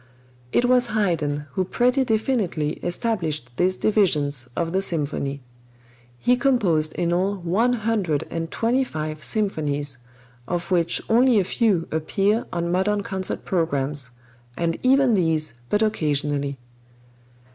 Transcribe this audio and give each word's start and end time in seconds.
It 0.51 0.65
was 0.65 0.87
Haydn 0.87 1.45
who 1.51 1.63
pretty 1.63 2.03
definitely 2.03 2.71
established 2.81 3.51
these 3.57 3.77
divisions 3.77 4.49
of 4.55 4.71
the 4.73 4.81
symphony. 4.81 5.43
He 6.17 6.35
composed 6.37 6.93
in 6.93 7.13
all 7.13 7.35
one 7.35 7.73
hundred 7.73 8.25
and 8.31 8.49
twenty 8.49 8.83
five 8.83 9.21
symphonies, 9.21 9.99
of 10.47 10.71
which 10.71 11.03
only 11.07 11.37
a 11.39 11.43
few 11.43 11.87
appear 11.91 12.47
on 12.51 12.71
modern 12.71 13.03
concert 13.03 13.45
programs, 13.45 14.09
and 14.57 14.75
even 14.81 15.13
these 15.13 15.53
but 15.69 15.83
occasionally. 15.83 16.57